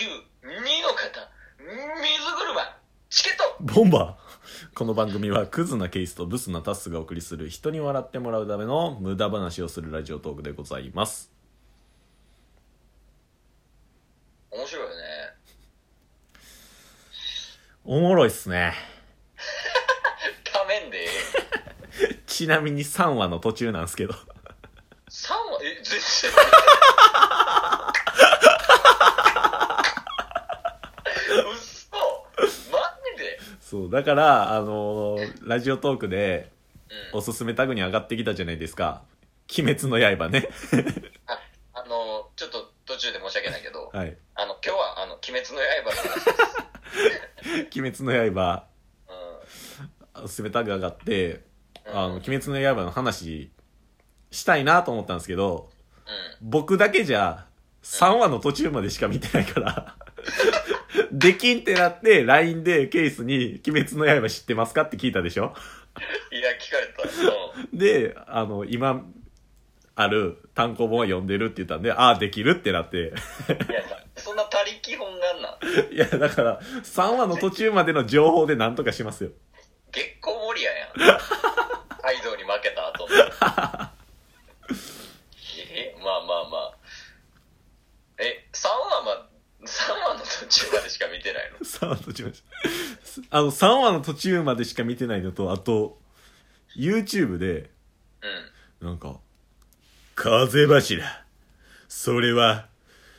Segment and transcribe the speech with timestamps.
[0.00, 1.28] 級2の方
[1.68, 2.80] 水車
[3.10, 3.44] チケット。
[3.60, 4.74] ボンバー。
[4.74, 11.30] この番組はクズなケースとブスなタスがお送りする人に笑ってもらうための無駄話をするラジオトークでございます。
[14.50, 14.94] 面白いよね。
[17.84, 18.72] おもろいっすね。
[20.50, 21.08] ためんで
[22.26, 24.14] ちなみに3話の途中なんですけど。
[25.10, 25.62] 3話？
[25.62, 26.30] え全然
[31.30, 31.88] 嘘
[32.70, 32.78] マ
[33.16, 33.38] ジで
[33.90, 36.52] そうだからあのーラジオトークで
[37.12, 37.18] うん。
[37.18, 39.02] おすすめタグに上がってきたじゃないですか
[39.58, 40.48] 「鬼滅の刃ね」
[41.26, 41.40] あ
[41.74, 44.16] あのちょっと途中で申し訳ないけどはい。
[44.34, 46.24] あの今日はあの「鬼滅の刃」の話。
[46.24, 46.30] で
[47.70, 48.64] す「鬼滅の刃。
[50.14, 51.44] う」おすすめタグ上がって
[51.86, 51.98] 「うん。
[51.98, 53.50] あの鬼滅の刃」の話
[54.30, 55.70] したいなと思ったんですけど
[56.06, 56.50] んうん。
[56.50, 57.46] 僕だけじゃ
[57.82, 59.96] 3話の途中までしか見てないから
[61.12, 65.54] できんってなって LINE でケースに「鬼滅の刃知ってますか?」って聞いたでしょ？
[66.32, 67.02] いや聞かれた。
[67.72, 67.78] うん。
[67.78, 69.04] であの今
[69.96, 72.98] ある単行本は読んでるって言ったんでああできるってなって。
[72.98, 73.02] い
[73.72, 73.82] や
[74.16, 75.58] そんな他力本願な
[75.90, 75.92] ん？
[75.94, 79.30] いやだから3話の途中までの情報で何とかしますよ。
[79.92, 80.90] 月光守屋やん
[82.00, 83.14] カイドウに負けた後の
[85.72, 86.74] えまあまあまあ
[88.18, 89.26] え3話ま
[89.66, 92.36] 3話の途中までしか見てないの3話の途中まで
[93.30, 95.98] あの3話の途中までしか見てないのとあと
[96.76, 97.70] YouTube で
[98.80, 98.86] うん。
[98.86, 99.18] なんか
[100.14, 101.04] 「風柱。
[101.88, 102.68] それは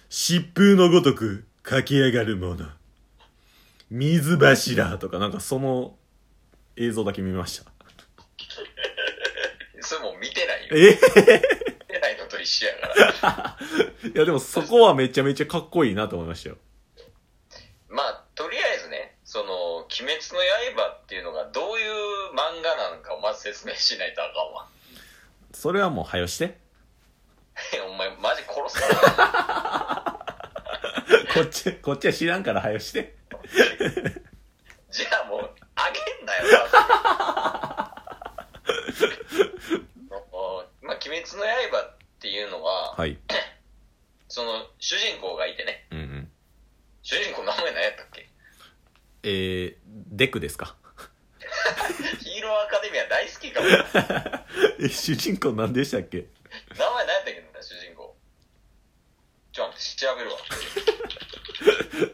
[0.10, 2.68] 疾風のごとく駆け上がるもの。
[3.90, 5.98] 水柱」とかなんかその
[6.78, 7.72] 映像だけ見ました。
[9.82, 10.76] それもう見てないよ。
[10.76, 10.98] え見
[11.88, 12.92] てないのと一緒やから。
[14.14, 16.58] いやでもそこはめちゃめちゃかっこいいなと思いましたよ
[17.90, 20.40] まあとりあえずねその「鬼滅の
[20.76, 21.92] 刃」っていうのがどういう
[22.34, 24.68] 漫画なのかをまず説明しないとあかんわ。
[25.54, 26.58] それはもう早よして
[27.86, 30.26] お前マジ殺すから
[31.34, 33.16] こっちこっちは知らんから早よして
[34.90, 36.44] じゃあもうあげんなよ
[40.32, 43.18] おまあ「鬼滅の刃」っていうのは、はい
[44.34, 46.32] その主人公がいてねうんうん
[47.04, 48.30] 主人公名前何やったっけ
[49.24, 49.76] えー、
[50.22, 50.76] デクですか？
[52.20, 53.68] ヒーローアカデミア大好きかも。
[53.68, 54.46] 名
[54.86, 56.28] え主人公何でしたっけ？
[56.78, 57.42] 前何やったっけ？
[57.58, 58.16] な主人公。
[59.52, 60.38] ちょ待って調べるわ。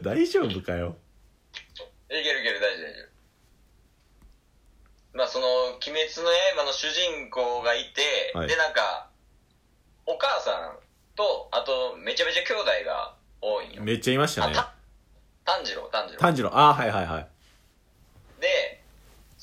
[0.00, 0.96] 大丈夫かよ。
[2.08, 3.08] いけるいける大丈夫大丈夫。
[5.18, 8.48] まあその「鬼滅の刃」の主人公がいて、はい。
[8.48, 9.10] でなんか
[10.06, 10.78] お母さん
[11.14, 13.82] とあとめちゃめちゃ兄弟が多いんよ。
[13.82, 14.54] めっちゃいましたね。
[14.56, 14.62] あ
[15.44, 16.20] た炭治郎炭治郎。
[16.20, 16.48] 炭治郎。
[16.56, 17.22] ああはいはいはい。
[17.22, 17.28] で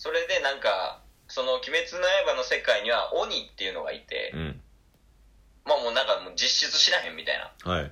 [0.06, 4.62] それでなんかその「鬼滅の刃」の世界には鬼っていうのがいて、うん。
[5.66, 7.50] まあもうなんかもう実質知らへんみたいな。
[7.66, 7.92] はい。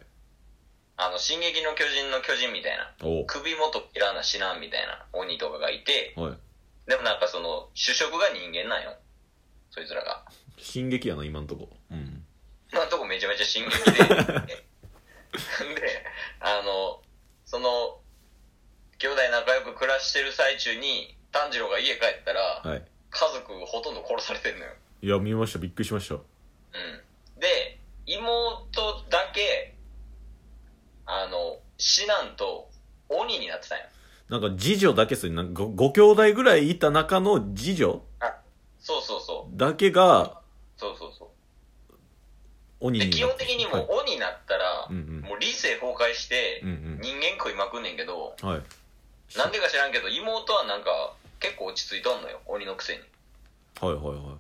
[0.96, 2.94] あの「進撃の巨人」の巨人みたいな。
[3.02, 3.26] お。
[3.26, 6.38] 首元切らな知らんみたいな鬼とかがいてはい。
[6.86, 8.96] でもなんかその主食が人間なんよ。
[9.72, 10.24] そいつらが。
[10.60, 11.68] 進撃やな今んとこ。
[11.90, 12.24] うん。
[12.72, 13.98] 今んとこめちゃめちゃ進撃で。
[15.34, 16.06] で
[16.42, 17.02] あの
[17.44, 18.00] その
[19.00, 22.84] 兄弟仲良く暮らしてる最中に炭治郎が家帰ったら、はい。
[23.10, 24.72] 家族ほとんど殺されてんのよ。
[25.02, 25.60] いや見ました。
[25.60, 26.16] びっくりしました。
[26.16, 26.22] うん。
[27.40, 29.76] で妹だけ
[31.06, 32.70] あの死なんと
[33.10, 33.86] 鬼になってたんよ。
[34.30, 35.36] なんか次女だけっすね。
[35.36, 38.02] なんかごご兄弟ぐらいいた中の次女
[38.80, 39.58] そうそうそう。
[39.58, 40.42] だけが
[40.78, 41.28] そうそうそう。
[42.80, 45.22] 鬼に基本的にもう鬼になったら、うんうん。
[45.22, 47.00] もう理性崩壊してうんうん。
[47.02, 48.62] 人間食いまくんねんけど、はい。
[49.38, 53.00] なんでか知らんけど妹はなんか結構落ち着いとんのよ鬼のくせに。
[53.82, 54.38] はいはいは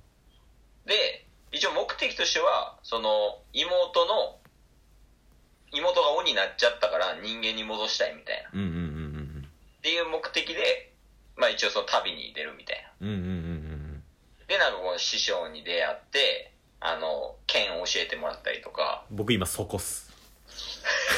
[0.85, 4.39] で一応目的としてはその妹の
[5.73, 8.49] 妹が鬼になっちゃったから人間に戻したいみたいな。
[8.49, 8.79] っいうんうんうんう
[9.41, 9.47] ん。
[9.81, 10.93] ていう目的で
[11.35, 13.07] まあ一応その旅に出るみたいな。
[13.07, 14.03] うんうんうん
[14.47, 19.03] でなんかこの師匠に出会ってあの剣を教えてもらったりとか。
[19.09, 20.11] 僕今そこっす。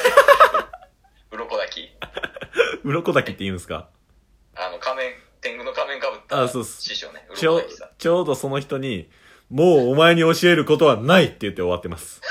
[1.31, 1.95] 鱗炊き。
[2.85, 3.89] 鱗滝って言うんですか
[4.55, 6.81] あの仮面天狗の仮面かぶったあそうっす。
[6.83, 7.61] 師匠ねちょ
[7.97, 9.09] ちょうどその人に
[9.49, 12.21] もうお前に教えることはないって言って終わってます。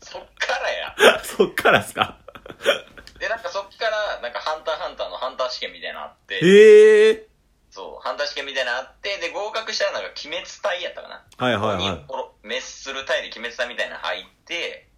[0.00, 0.94] そっからや。
[1.24, 2.18] そっからっすか？
[3.18, 6.36] でなんかそっからなんかハンターハンターのハンター試験みたいなのあって。
[6.36, 7.26] へえ。
[7.70, 11.24] そうハンター試験みたいなのあってで合格したらなんか鬼滅隊やったかな。
[11.38, 12.04] はいはい鬼はい。
[12.08, 14.88] を滅する隊で鬼滅隊みたいなの入って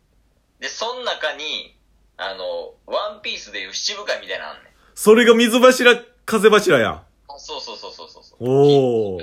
[0.60, 1.74] でその中に
[2.18, 4.72] あの、ワンピースでいう七部会みたいなのあんねん。
[4.94, 5.94] それが水柱、
[6.26, 6.92] 風柱やん。
[6.92, 7.04] あ
[7.38, 8.38] そうそうそうそうそうそう。
[8.40, 9.22] おー。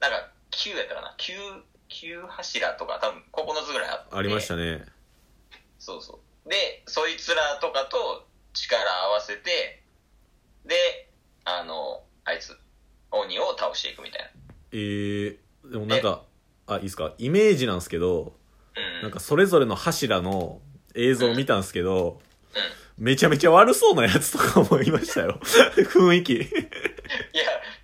[0.00, 4.14] なんか、9やったかな ?9、9柱とか多分9つぐらいあって。
[4.16, 4.84] ありましたね。
[5.78, 6.48] そうそう。
[6.48, 9.82] で、そいつらとかと力合わせて、
[10.66, 11.08] で、
[11.44, 12.56] あの、あいつ、
[13.10, 14.28] 鬼を倒していくみたいな。
[14.72, 15.38] えー、
[15.72, 16.22] でもなんか、
[16.66, 17.12] あ、いいですか？
[17.18, 18.34] イメージなんですけど、
[18.76, 19.02] うん。
[19.02, 20.60] なんかそれぞれの柱の
[20.94, 22.20] 映像を見たんですけど、
[22.54, 22.60] うん。
[22.98, 25.38] めちゃめちゃ悪そうなやつとかもいましたよ。
[25.42, 26.32] 雰囲気。
[26.34, 26.44] いや、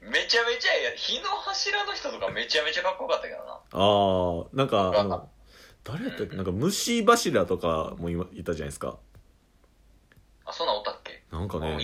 [0.01, 3.61] めちゃめちゃ、いや、火の柱の人とかめちゃめちゃかっこよかったけどな。
[3.73, 5.31] あー、なんか、あの、
[5.85, 6.37] 誰やったっけ？
[6.37, 8.99] なんか虫柱とかもいたじゃないですか。
[10.47, 11.23] あ、そんなんおったっけ？
[11.31, 11.79] なんかね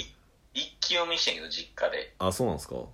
[0.55, 2.15] 一気読みしてんけど、実家で。
[2.19, 2.77] あ、そうなんですか？
[2.77, 2.89] うん。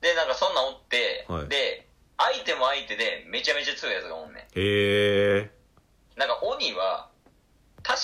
[0.00, 1.88] で、なんかそんなんおって、はいで、
[2.18, 5.40] 相手も相手でめちゃめちゃ強いやつがおんねへえん。
[5.40, 5.61] なんか鬼は、確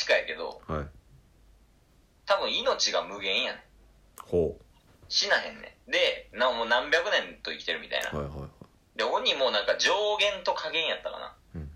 [0.08, 0.72] かやけど、ー。
[0.72, 0.88] はい。
[2.26, 3.62] 多分命が無限やねん。
[4.24, 4.58] ほ
[5.08, 5.90] 死なへんねん。
[5.90, 8.10] で、なもう何百年と生きてるみたいな。
[8.10, 8.16] う。
[8.16, 8.50] はいはいはい。
[8.98, 11.26] で、鬼もなんか上限と下限やったかな。
[11.28, 11.70] っうん。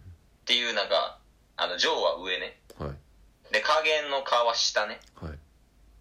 [0.44, 1.18] ていうなんか、
[1.56, 2.58] あの、上は上ね。
[2.78, 3.52] はい。
[3.52, 5.00] で、下限の下は下ね。
[5.14, 5.38] はい。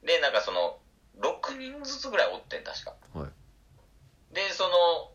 [0.06, 0.80] で、なんかその、
[1.20, 2.96] 6人ずつぐらいおってん、確か。
[3.14, 4.34] はい。
[4.34, 5.12] で、その、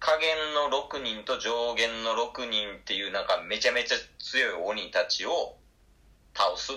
[0.00, 5.56] 下限の6人と上限の6人っていうなんかめちゃめちゃ強い鬼たちを
[6.34, 6.72] 倒す。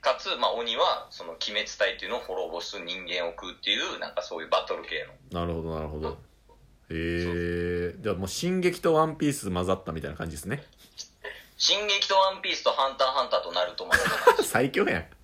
[0.00, 5.40] かつ、まあ鬼はその鬼滅隊っていうのを滅ぼす人間を食うっていうなんかそういうバトル系の。
[5.40, 6.08] なるほどなるほど。
[6.08, 6.14] へ
[6.90, 8.02] えー。
[8.02, 10.64] じゃあもう進撃とワンピース混ざったみたいな感じですね。
[11.56, 15.02] 進撃とワンピースとハンターハンターとナルトまでの感じ 最強やん。
[15.02, 15.22] うん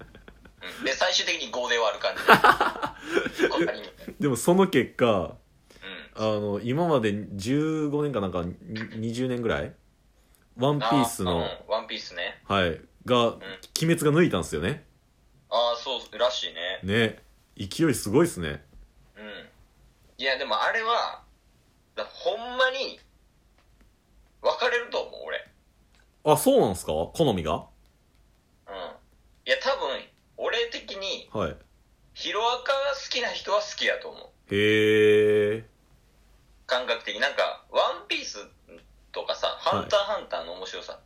[0.84, 4.14] で、最終的に5で終わる感じ。
[4.20, 5.36] でもその結果、うん。
[6.16, 8.54] あの、今まで15年かなんかに
[9.12, 9.72] 20年ぐらい？
[10.56, 12.42] ワンピースの、ワンピースね。
[12.48, 13.40] はい、が、鬼
[13.94, 14.86] 滅が抜いたんですよね。
[15.50, 16.80] ああ、そう、らしいね。
[16.82, 17.22] ね。
[17.56, 18.64] 勢いすごいっすね。
[19.16, 19.48] うん。
[20.18, 21.22] いや、でもあれは、
[21.96, 23.00] だほんまに、
[24.42, 25.44] 分かれると思う、俺。
[26.24, 26.92] あ、そうなんすか？
[26.92, 27.66] 好みが？
[28.68, 28.74] うん。
[29.46, 30.04] いや、多分、
[30.36, 31.56] 俺的に、はい。
[32.14, 34.18] ヒロアカが好きな人は好きやと思
[34.50, 34.54] う。
[34.54, 35.64] へえ。
[36.66, 37.20] 感覚的に。
[37.20, 38.46] なんか、ワンピース
[39.12, 40.97] とかさ、ハンターハンターの面白さ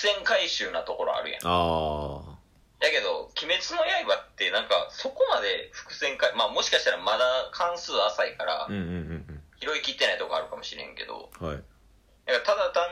[0.00, 1.40] 線回収なところあるやん。
[1.44, 2.38] あ
[2.80, 8.72] やけど、鬼滅の刃ってなんか、そこまで伏線回、まあもしかしたらまだ関数浅いからー。
[8.72, 8.92] う、んうんう
[9.32, 11.46] ん拾い切ってないとこあるかもしれんけど、うん。
[11.46, 11.56] はい。
[11.56, 12.82] だからただ単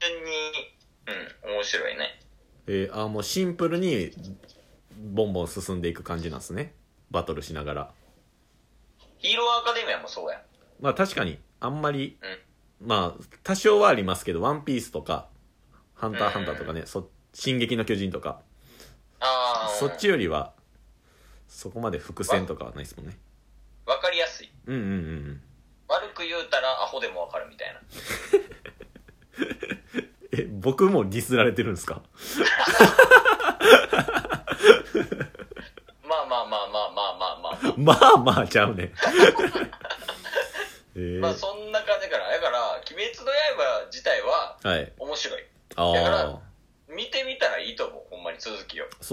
[0.00, 0.30] 純に、
[1.46, 2.20] うん、面白いね。
[2.66, 4.10] えー、あ、もうシンプルに、
[5.12, 6.74] ボンボン進んでいく感じなんですね。
[7.12, 7.90] バトルしながら。
[9.18, 10.40] ヒーローアカデミアもそうやん。
[10.80, 12.18] まあ確かに、あんまり、
[12.80, 15.28] まあ、多少はありますけど、ワンピースとか、
[15.94, 18.40] ハンターハンターとかね、そ、進撃の巨人とか、
[19.20, 20.52] ああそっちよりは、
[21.48, 23.16] そこまで伏線とかはないですもんね。
[23.86, 24.84] わかりやすいうんうんう
[25.32, 25.42] ん。
[25.88, 27.80] 悪く言うたらアホでもわかるみたいな
[30.38, 32.02] え、僕もディスられてるんですか？
[36.06, 38.92] まあまあまあまあまあまあまあ、まあまあちゃうね。
[40.96, 43.24] え ーまあそんな感じからだから「鬼滅の
[43.56, 44.92] 刃」自体ははい。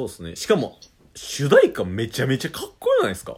[0.02, 0.36] そうですね。
[0.36, 0.80] しかも、
[1.14, 3.38] 主題歌めちゃめちゃかっこよくないですか？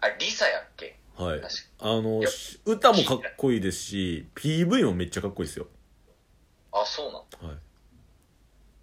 [0.00, 0.98] あ、リサやっけ？
[1.16, 1.40] はい。
[1.78, 2.22] あの
[2.64, 5.68] 歌もかっこいいですし、PV もめっちゃかっこいいですよ。
[6.72, 7.50] あ、そうなん。
[7.50, 7.58] はい。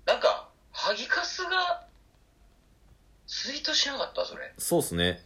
[0.06, 1.86] なんか、ハギカスが、
[3.28, 4.26] ツイートしなかった？
[4.26, 4.54] それ。
[4.58, 5.26] そうっすね。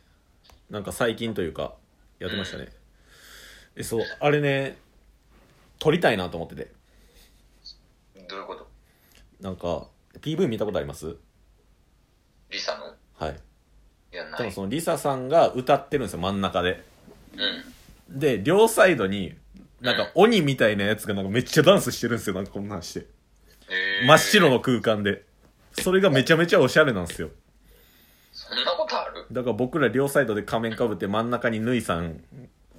[0.69, 1.75] なんか最近というか、
[2.19, 2.69] やってましたね。
[3.75, 4.77] え、そう、あれね、
[5.77, 6.71] 撮りたいなと思ってて。
[8.27, 8.67] どういうこと？
[9.41, 9.87] なんか、
[10.21, 11.17] PV 見たことあります？
[12.53, 12.93] リサの？
[13.17, 13.39] はい。
[14.13, 14.33] いや、ない。
[14.37, 16.83] 多分そのリサさんが歌ってるんですよ、真ん中で。
[18.09, 18.19] うん。
[18.19, 19.35] で、両サイドに、
[19.81, 23.07] なんか鬼みたいなやつがなんかめっちゃダンスしてるんですよ、なんかこんなんして。
[23.69, 25.23] えー真っ白の空間で。
[25.81, 27.29] それがめちゃめちゃおしゃれなんですよ。
[28.31, 29.25] そんなことある？
[29.31, 32.23] だから僕ら両サイドで仮面かぶって真ん中にヌイさん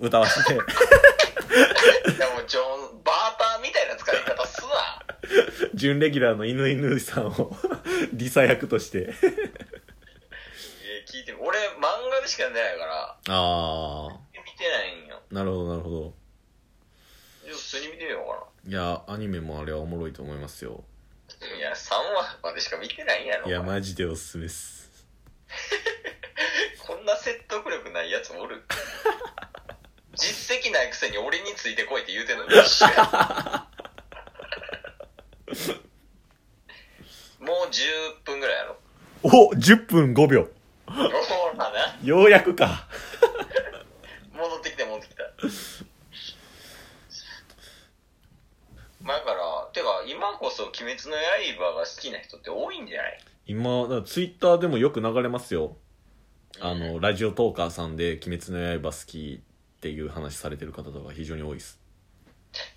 [0.01, 5.69] 歌わせて、いやもうジョン、バーターみたいな使い方すな。
[5.75, 7.57] 準レギュラーの犬井ヌイさんを
[8.13, 8.99] リサ役として。
[9.01, 15.21] えー、聞いてみ俺、漫画でしか出ないから、あ見てないんよ。
[15.31, 16.15] ー、なるほどなるほど。
[17.45, 20.83] じゃあ普通に見てみようかいや、アニメもあれはおもろいと思いますよ。
[21.41, 21.47] な。
[21.57, 23.47] いや、3話までしか見てないんやろ。
[23.49, 24.91] いや、マジでおすすめっす。
[26.87, 28.63] こんな説得力ないやつおる？
[30.17, 33.65] 実績ないくせに俺についてこいって言うてんの 一緒や。
[37.75, 38.77] 10分ぐらいやろ。
[39.23, 40.49] お !10 分5秒。
[40.87, 41.11] ほらな。
[42.05, 42.87] ようやくか。
[44.33, 45.23] 戻ってきた戻ってきた。
[49.01, 51.17] まあだから、てか今こそ鬼滅の
[51.59, 53.19] 刃が好きな人って多いんじゃない？
[53.47, 55.77] 今、ツイッターでもよく流れますよ。
[56.61, 61.79] あの、ラジオトーカーさんで鬼滅の刃好きっていう話されてる方とか非常に多いです。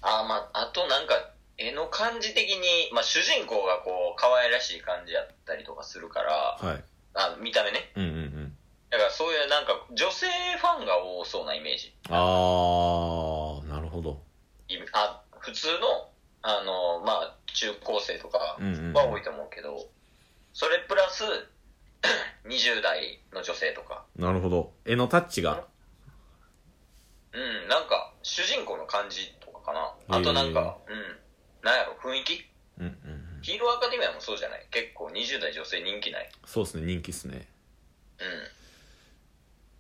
[0.02, 6.84] あーまあ、あとなんか、絵の感じ的に、まあ主人公がこう、可愛らしい感じやったりとかするから、はい。
[7.14, 7.92] あ見た目ね。
[7.96, 8.47] うんうんうん。
[8.90, 10.28] だからそういうなんか、女性
[10.58, 11.94] ファンが多そうなイメージ。
[12.10, 14.22] あー、なるほど。
[14.70, 16.10] いあ普通の、
[16.42, 19.88] あの、まあ、中高生とかうんうんうんは多いと思うけど、
[20.54, 21.24] それプラス、
[22.46, 24.72] 20代の女性とか、なるほど。
[24.86, 25.66] 絵のタッチが。
[27.34, 29.94] うん、なんか、主人公の感じとかかな。
[30.18, 31.20] あとなんか、うん、
[31.62, 32.46] なんやろ、雰囲気？
[32.80, 32.92] うんうん
[33.36, 33.42] うん。
[33.42, 34.66] ヒーローアカデミアもそうじゃない？
[34.72, 36.30] 結構20代女性人気ない？
[36.46, 37.48] そうですね、人気っすね。
[38.20, 38.26] うん。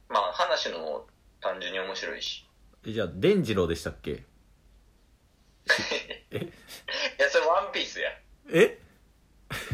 [0.10, 1.06] まあ、話の
[1.42, 2.46] 単純に面白いし。
[2.86, 4.12] えじゃあ、伝次郎でしたっけ？
[4.12, 4.14] い
[7.20, 8.10] や、それワンピースや。
[8.52, 8.80] え？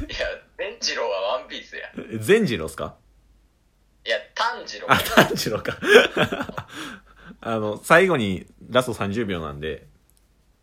[0.07, 1.91] いや、伝次郎はワンピースや。
[2.11, 2.95] え善次郎っすか？
[4.05, 5.77] いや、炭治郎あ、炭治郎か。
[7.41, 9.87] あの、最後にラスト30秒なんで、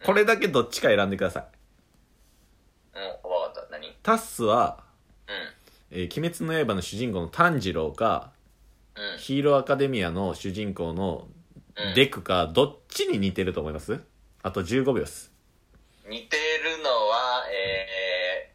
[0.04, 2.98] これだけどっちか選んでください。
[2.98, 3.70] うん、わかった。
[3.70, 3.88] 何？
[3.88, 3.94] うん。
[4.02, 4.84] タッスは、
[5.90, 8.32] えー鬼滅の刃の主人公の炭治郎か、
[9.12, 9.18] うん。
[9.18, 11.28] ヒーローアカデミアの主人公の
[11.76, 11.94] うん。
[11.94, 14.00] デクか、どっちに似てると思います？
[14.42, 15.32] あと15秒です。
[16.08, 18.52] 似てるのは、え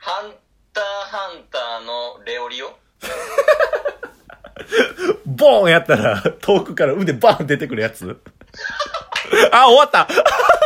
[0.00, 0.32] ー、ハン
[0.72, 2.72] ターハンターのレオリオ？
[5.26, 8.20] ボーンやったら、遠くから腕バーン出てくるやつ。
[9.52, 10.08] あ、終わった